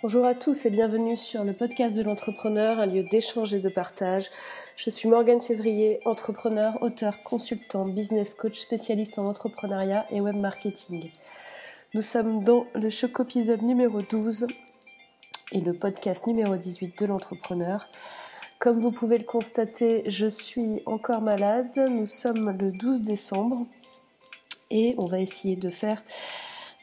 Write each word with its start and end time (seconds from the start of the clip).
Bonjour 0.00 0.24
à 0.26 0.36
tous 0.36 0.64
et 0.64 0.70
bienvenue 0.70 1.16
sur 1.16 1.42
le 1.42 1.52
podcast 1.52 1.96
de 1.96 2.04
l'entrepreneur, 2.04 2.78
un 2.78 2.86
lieu 2.86 3.02
d'échange 3.02 3.52
et 3.52 3.58
de 3.58 3.68
partage. 3.68 4.30
Je 4.76 4.90
suis 4.90 5.08
Morgane 5.08 5.40
Février, 5.40 5.98
entrepreneur, 6.04 6.80
auteur, 6.82 7.24
consultant, 7.24 7.84
business 7.84 8.34
coach 8.34 8.60
spécialiste 8.60 9.18
en 9.18 9.24
entrepreneuriat 9.24 10.06
et 10.12 10.20
web 10.20 10.36
marketing. 10.36 11.10
Nous 11.94 12.02
sommes 12.02 12.44
dans 12.44 12.66
le 12.76 12.90
choc 12.90 13.18
épisode 13.18 13.62
numéro 13.62 14.00
12 14.00 14.46
et 15.50 15.60
le 15.60 15.74
podcast 15.74 16.28
numéro 16.28 16.56
18 16.56 16.96
de 16.96 17.06
l'entrepreneur. 17.06 17.88
Comme 18.60 18.78
vous 18.78 18.92
pouvez 18.92 19.18
le 19.18 19.24
constater, 19.24 20.04
je 20.06 20.28
suis 20.28 20.80
encore 20.86 21.22
malade. 21.22 21.76
Nous 21.90 22.06
sommes 22.06 22.56
le 22.56 22.70
12 22.70 23.02
décembre 23.02 23.66
et 24.70 24.94
on 24.98 25.06
va 25.06 25.18
essayer 25.18 25.56
de 25.56 25.70
faire 25.70 26.04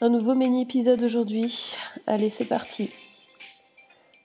un 0.02 0.10
nouveau 0.10 0.36
mini-épisode 0.36 1.02
aujourd'hui. 1.02 1.78
Allez, 2.08 2.30
c'est 2.30 2.44
parti. 2.44 2.92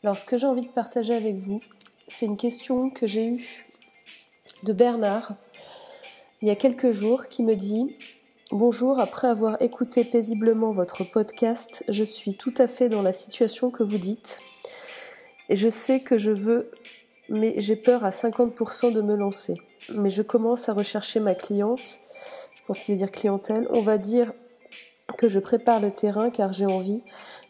Alors, 0.03 0.17
ce 0.17 0.25
que 0.25 0.39
j'ai 0.39 0.47
envie 0.47 0.63
de 0.63 0.73
partager 0.73 1.15
avec 1.15 1.37
vous, 1.37 1.61
c'est 2.09 2.27
une 2.27 2.37
question 2.37 2.91
que 2.91 3.07
j'ai 3.07 3.27
eue 3.27 3.65
de 4.63 4.73
Bernard 4.73 5.35
il 6.43 6.49
y 6.49 6.51
a 6.51 6.57
quelques 6.57 6.91
jours 6.91 7.29
qui 7.29 7.43
me 7.43 7.55
dit 7.55 7.95
Bonjour, 8.51 8.99
après 8.99 9.29
avoir 9.29 9.61
écouté 9.61 10.05
paisiblement 10.05 10.71
votre 10.71 11.05
podcast, 11.05 11.85
je 11.89 12.03
suis 12.03 12.35
tout 12.35 12.55
à 12.57 12.67
fait 12.67 12.89
dans 12.89 13.03
la 13.03 13.13
situation 13.13 13.71
que 13.71 13.83
vous 13.83 13.99
dites. 13.99 14.41
Et 15.51 15.57
je 15.57 15.69
sais 15.69 16.01
que 16.01 16.17
je 16.17 16.30
veux, 16.30 16.71
mais 17.29 17.55
j'ai 17.59 17.77
peur 17.77 18.07
à 18.07 18.11
50% 18.11 18.91
de 18.91 19.03
me 19.03 19.17
lancer. 19.17 19.61
Mais 19.93 20.09
je 20.09 20.23
commence 20.23 20.71
à 20.71 20.73
rechercher 20.73 21.21
ma 21.21 21.35
cliente, 21.35 22.01
je 22.57 22.63
pense 22.67 22.80
qu'il 22.80 22.95
veut 22.95 22.99
dire 22.99 23.13
clientèle, 23.13 23.69
on 23.71 23.83
va 23.83 23.99
dire 23.99 24.33
que 25.17 25.29
je 25.29 25.39
prépare 25.39 25.81
le 25.81 25.91
terrain 25.91 26.31
car 26.31 26.53
j'ai 26.53 26.67
envie, 26.67 27.03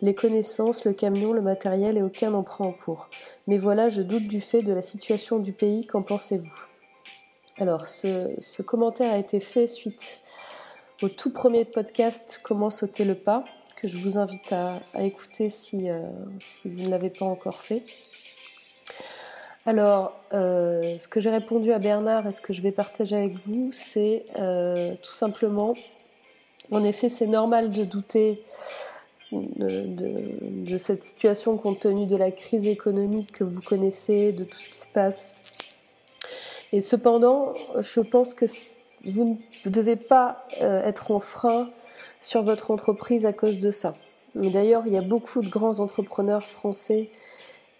les 0.02 0.14
connaissances, 0.14 0.84
le 0.84 0.92
camion, 0.92 1.32
le 1.32 1.40
matériel 1.40 1.96
et 1.96 2.02
aucun 2.02 2.30
n'en 2.30 2.42
prend 2.42 2.66
en 2.66 2.72
cours. 2.72 3.08
Mais 3.46 3.58
voilà, 3.58 3.88
je 3.88 4.02
doute 4.02 4.26
du 4.26 4.40
fait 4.40 4.62
de 4.62 4.72
la 4.72 4.82
situation 4.82 5.38
du 5.38 5.52
pays, 5.52 5.86
qu'en 5.86 6.02
pensez-vous? 6.02 6.66
Alors, 7.58 7.86
ce, 7.86 8.62
commentaire 8.62 9.12
a 9.12 9.18
été 9.18 9.38
fait 9.38 9.66
suite 9.66 10.20
au 11.02 11.08
tout 11.08 11.30
premier 11.30 11.64
podcast 11.64 12.40
Comment 12.42 12.70
sauter 12.70 13.04
le 13.04 13.14
pas, 13.14 13.44
que 13.76 13.86
je 13.86 13.98
vous 13.98 14.18
invite 14.18 14.52
à, 14.52 14.80
écouter 15.02 15.50
si, 15.50 15.90
euh, 15.90 16.00
si, 16.40 16.70
vous 16.70 16.84
ne 16.84 16.88
l'avez 16.88 17.10
pas 17.10 17.26
encore 17.26 17.60
fait. 17.60 17.82
Alors, 19.66 20.18
euh, 20.32 20.96
ce 20.98 21.06
que 21.06 21.20
j'ai 21.20 21.28
répondu 21.28 21.72
à 21.72 21.78
Bernard 21.78 22.26
et 22.26 22.32
ce 22.32 22.40
que 22.40 22.54
je 22.54 22.62
vais 22.62 22.72
partager 22.72 23.14
avec 23.14 23.34
vous, 23.34 23.70
c'est 23.72 24.24
euh, 24.38 24.94
tout 25.02 25.12
simplement 25.12 25.74
en 26.70 26.84
effet, 26.84 27.08
c'est 27.08 27.26
normal 27.26 27.70
de 27.70 27.84
douter 27.84 28.42
de, 29.32 30.78
cette 30.78 31.04
situation 31.04 31.56
compte 31.56 31.80
tenu 31.80 32.06
de 32.06 32.16
la 32.16 32.30
crise 32.30 32.66
économique 32.66 33.32
que 33.32 33.44
vous 33.44 33.60
connaissez, 33.60 34.32
de 34.32 34.44
tout 34.44 34.58
ce 34.58 34.70
qui 34.70 34.78
se 34.78 34.88
passe. 34.88 35.34
Et 36.72 36.80
cependant, 36.80 37.54
je 37.80 38.00
pense 38.00 38.34
que 38.34 38.46
vous 39.04 39.38
ne 39.64 39.70
devez 39.70 39.96
pas 39.96 40.46
euh, 40.60 40.84
être 40.84 41.10
en 41.10 41.20
frein 41.20 41.68
sur 42.20 42.42
votre 42.42 42.70
entreprise 42.70 43.26
à 43.26 43.32
cause 43.32 43.60
de 43.60 43.70
ça. 43.70 43.94
D'ailleurs, 44.34 44.82
il 44.86 44.92
y 44.92 44.96
a 44.96 45.02
beaucoup 45.02 45.42
de 45.42 45.48
grands 45.48 45.80
entrepreneurs 45.80 46.46
français 46.46 47.08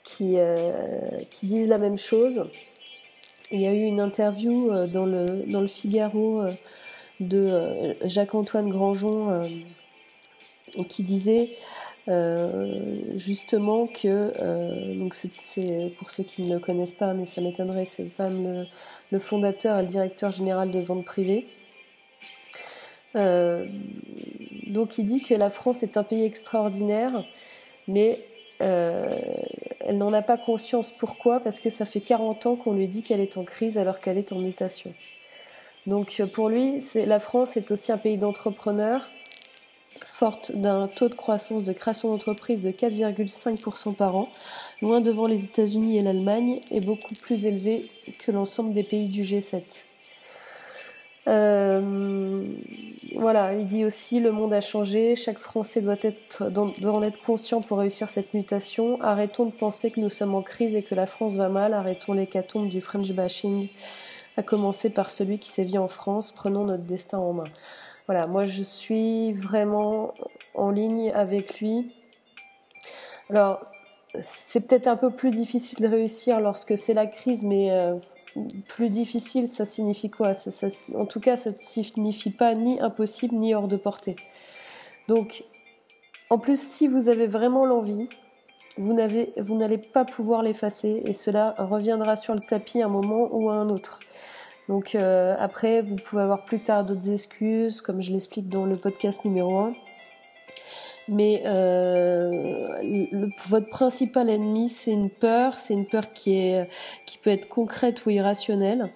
qui, 0.03 0.35
euh, 0.37 0.73
qui 1.31 1.47
disent 1.47 1.69
la 1.69 1.79
même 1.79 1.99
chose. 1.99 2.45
Il 3.53 3.61
y 3.61 3.67
a 3.67 3.73
eu 3.73 3.83
une 3.83 4.01
interview 4.01 4.73
euh, 4.73 4.87
dans 4.87 5.05
le 5.07 5.67
Figaro 5.69 6.43
de 7.21 7.39
euh, 7.39 7.95
Jacques-Antoine 8.05 8.69
Grangeon 8.69 9.31
euh, 9.31 9.47
qui 10.89 11.03
disait 11.03 11.51
euh, 12.09 12.83
justement 13.17 13.87
que 13.87 14.33
pour 15.99 16.11
ceux 16.11 16.25
qui 16.25 16.43
ne 16.43 16.55
le 16.55 16.59
connaissent 16.59 16.95
pas 16.95 17.13
mais 17.13 17.27
ça 17.27 17.43
m'étonnerait 17.43 17.85
c'est 17.85 18.11
quand 18.17 18.31
même 18.31 18.67
le, 19.13 19.19
fondateur 19.19 19.79
et 19.79 19.83
le 19.83 19.89
directeur 19.89 20.33
général 20.33 20.71
de 20.71 20.81
vente 20.81 21.05
privée. 21.05 21.47
Donc 23.15 24.99
il 24.99 25.05
dit 25.05 25.21
que 25.21 25.35
la 25.35 25.51
France 25.51 25.83
est 25.83 25.97
un 25.97 26.05
pays 26.05 26.25
extraordinaire 26.25 27.13
mais 27.87 28.19
elle 28.61 29.99
n'en 29.99 30.13
a 30.13 30.23
pas 30.23 30.39
conscience. 30.39 30.93
Pourquoi? 30.93 31.41
Parce 31.41 31.61
que 31.61 31.71
ça 31.71 31.85
fait 31.85 32.01
40 32.01 32.47
ans 32.47 32.57
qu'on 32.57 32.73
lui 32.73 32.87
dit 32.87 33.03
qu'elle 33.03 33.21
est 33.21 33.37
en 33.37 33.45
crise 33.45 33.77
alors 33.79 34.01
qu'elle 34.01 34.17
est 34.17 34.33
en 34.33 34.39
mutation 34.39 34.95
donc 35.91 36.21
euh, 36.21 36.27
pour 36.27 36.49
lui, 36.49 36.79
la 36.95 37.19
France 37.19 37.57
est 37.57 37.71
aussi 37.71 37.91
un 37.93 37.99
pays 37.99 38.17
d'entrepreneurs, 38.17 39.03
forte 40.05 40.53
d'un 40.53 40.87
taux 40.87 41.09
de 41.09 41.15
croissance 41.15 41.65
de 41.65 41.73
création 41.73 42.11
d'entreprises 42.11 42.63
de 42.63 42.71
4,5% 42.71 43.95
par 43.95 44.17
an, 44.17 44.29
loin 44.81 45.01
devant 45.01 45.27
les 45.27 45.45
États-Unis 45.45 45.99
et 45.99 46.03
l'Allemagne, 46.03 46.61
et 46.71 46.81
beaucoup 46.81 47.15
plus 47.15 47.45
élevé 47.45 47.91
que 48.19 48.31
l'ensemble 48.31 48.73
des 48.73 48.85
pays 48.85 49.09
du 49.09 49.23
G7. 49.23 49.63
Euh, 51.29 52.45
voilà, 53.15 53.55
il 53.55 53.67
dit 53.67 53.85
aussi 53.85 54.21
le 54.21 54.33
monde 54.33 54.53
a 54.53 54.61
changé, 54.61 55.17
chaque 55.17 55.39
Français 55.39 55.81
doit, 55.81 55.97
être, 56.03 56.51
doit 56.51 56.93
en 56.93 57.03
être 57.03 57.21
conscient 57.23 57.61
pour 57.61 57.79
réussir 57.79 58.09
cette 58.09 58.33
mutation. 58.33 59.01
Arrêtons 59.03 59.47
de 59.47 59.51
penser 59.51 59.91
que 59.91 60.01
nous 60.01 60.09
sommes 60.09 60.35
en 60.35 60.43
crise 60.43 60.77
et 60.77 60.83
que 60.83 60.95
la 60.95 61.07
France 61.07 61.35
va 61.35 61.49
mal, 61.49 61.75
arrêtons 61.75 62.13
l'hécatombe 62.13 62.69
du 62.69 62.81
French 62.81 63.11
bashing 63.13 63.69
à 64.37 64.43
commencer 64.43 64.91
par 64.91 65.11
celui 65.11 65.39
qui 65.39 65.49
sévit 65.49 65.79
en 65.79 65.89
France. 65.89 66.33
Prenons 66.33 66.65
notre 66.65 66.85
destin 66.85 67.19
en 67.19 67.33
main. 67.33 67.49
Voilà, 68.07 68.27
moi 68.27 68.45
je 68.45 68.63
suis 68.63 69.33
vraiment 69.33 70.15
en 70.55 70.71
ligne 70.71 71.11
avec 71.13 71.61
lui. 71.61 71.93
Alors, 73.29 73.61
c'est 74.21 74.67
peut-être 74.67 74.89
un 74.89 74.97
peu 74.97 75.11
plus 75.11 75.31
difficile 75.31 75.81
de 75.81 75.87
réussir 75.87 76.41
lorsque 76.41 76.77
c'est 76.77 76.95
la 76.95 77.07
crise, 77.07 77.45
mais 77.45 77.71
euh, 77.71 77.97
plus 78.69 78.91
difficile, 78.91 79.47
ça 79.47 79.65
signifie 79.65 80.11
quoi? 80.11 80.33
En 80.95 81.07
tout 81.07 81.21
cas, 81.21 81.37
ça 81.37 81.51
ne 81.51 81.57
signifie 81.61 82.31
pas 82.31 82.55
ni 82.55 82.81
impossible 82.81 83.37
ni 83.37 83.55
hors 83.55 83.69
de 83.69 83.77
portée. 83.77 84.17
Donc, 85.09 85.45
en 86.29 86.39
plus, 86.39 86.61
si 86.61 86.87
vous 86.89 87.09
avez 87.09 87.27
vraiment 87.27 87.65
l'envie, 87.65 88.09
vous 88.81 89.57
n'allez 89.57 89.79
pas 89.79 90.05
pouvoir 90.05 90.43
l'effacer 90.43 91.03
et 91.05 91.13
cela 91.13 91.55
reviendra 91.59 92.17
sur 92.17 92.35
le 92.35 92.41
tapis 92.41 92.83
un 92.83 92.89
moment 92.89 93.29
ou 93.31 93.51
à 93.51 93.55
un 93.55 93.69
autre. 93.69 94.01
Donc 94.69 94.95
euh, 94.95 95.35
après, 95.39 95.83
vous 95.83 95.97
pouvez 95.97 96.23
avoir 96.23 96.45
plus 96.45 96.61
tard 96.61 96.85
d'autres 96.85 97.11
excuses, 97.11 97.81
comme 97.81 98.01
je 98.01 98.13
l'explique 98.13 98.49
dans 98.49 98.67
le 98.67 98.77
podcast 98.77 99.25
numéro 99.25 99.59
1. 99.59 99.73
Mais 101.09 101.43
euh, 101.45 102.79
votre 103.49 103.69
principal 103.69 104.31
ennemi, 104.31 104.69
c'est 104.69 104.93
une 104.93 105.11
peur, 105.11 105.55
c'est 105.55 105.75
une 105.75 105.87
peur 105.87 106.13
qui 106.13 106.55
peut 107.23 107.31
être 107.31 107.49
concrète 107.49 108.07
ou 108.07 108.11
irrationnelle. 108.11 108.91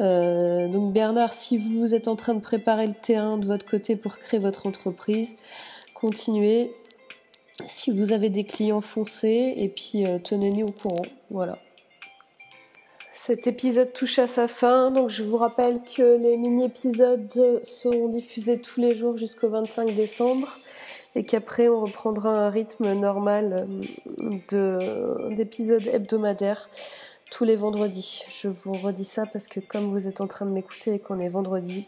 Euh, 0.00 0.68
donc 0.68 0.92
Bernard, 0.92 1.32
si 1.32 1.58
vous 1.58 1.94
êtes 1.94 2.08
en 2.08 2.16
train 2.16 2.34
de 2.34 2.40
préparer 2.40 2.86
le 2.86 2.94
terrain 2.94 3.36
de 3.36 3.46
votre 3.46 3.66
côté 3.66 3.96
pour 3.96 4.18
créer 4.18 4.40
votre 4.40 4.66
entreprise, 4.66 5.36
continuez. 5.94 6.72
Si 7.66 7.90
vous 7.90 8.12
avez 8.12 8.30
des 8.30 8.44
clients, 8.44 8.80
foncez 8.80 9.54
et 9.56 9.68
puis 9.68 10.04
tenez-nous 10.24 10.66
au 10.66 10.72
courant. 10.72 11.06
Voilà. 11.30 11.58
Cet 13.22 13.46
épisode 13.46 13.92
touche 13.92 14.18
à 14.18 14.26
sa 14.26 14.48
fin, 14.48 14.90
donc 14.90 15.10
je 15.10 15.22
vous 15.22 15.36
rappelle 15.36 15.82
que 15.84 16.16
les 16.16 16.36
mini-épisodes 16.38 17.60
seront 17.62 18.08
diffusés 18.08 18.58
tous 18.58 18.80
les 18.80 18.94
jours 18.94 19.18
jusqu'au 19.18 19.50
25 19.50 19.94
décembre 19.94 20.48
et 21.14 21.22
qu'après 21.22 21.68
on 21.68 21.80
reprendra 21.80 22.30
un 22.30 22.50
rythme 22.50 22.94
normal 22.94 23.68
euh, 24.52 25.34
d'épisodes 25.34 25.86
hebdomadaires 25.86 26.70
tous 27.30 27.44
les 27.44 27.56
vendredis. 27.56 28.24
Je 28.28 28.48
vous 28.48 28.72
redis 28.72 29.04
ça 29.04 29.26
parce 29.26 29.48
que 29.48 29.60
comme 29.60 29.90
vous 29.90 30.08
êtes 30.08 30.20
en 30.20 30.26
train 30.26 30.46
de 30.46 30.50
m'écouter 30.50 30.94
et 30.94 30.98
qu'on 30.98 31.18
est 31.18 31.28
vendredi, 31.28 31.86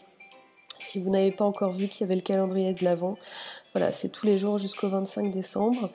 si 0.93 0.99
vous 0.99 1.09
n'avez 1.09 1.31
pas 1.31 1.43
encore 1.43 1.71
vu 1.71 1.87
qu'il 1.87 2.01
y 2.01 2.03
avait 2.03 2.15
le 2.15 2.21
calendrier 2.21 2.73
de 2.73 2.83
l'avant, 2.85 3.17
voilà, 3.73 3.91
c'est 3.91 4.09
tous 4.09 4.27
les 4.27 4.37
jours 4.37 4.59
jusqu'au 4.59 4.89
25 4.89 5.31
décembre. 5.31 5.89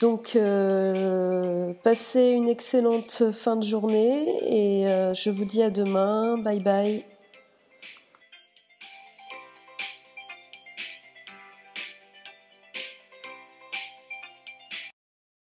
Donc, 0.00 0.34
euh, 0.34 1.72
passez 1.84 2.30
une 2.30 2.48
excellente 2.48 3.30
fin 3.32 3.54
de 3.54 3.64
journée 3.64 4.26
et 4.42 4.88
euh, 4.88 5.14
je 5.14 5.30
vous 5.30 5.44
dis 5.44 5.62
à 5.62 5.70
demain. 5.70 6.36
Bye 6.36 6.58
bye. 6.58 7.17